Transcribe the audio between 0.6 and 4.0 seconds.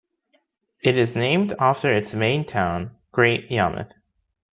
It is named after its main town, Great Yarmouth.